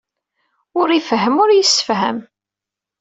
[0.79, 2.17] Ur ifehhem, ur yessefham.